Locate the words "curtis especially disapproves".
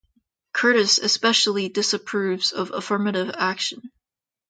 0.51-2.53